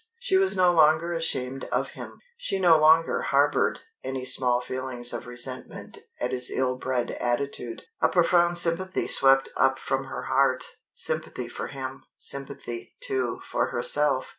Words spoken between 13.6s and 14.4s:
herself.